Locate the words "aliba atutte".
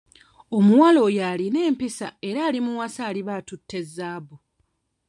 3.09-3.77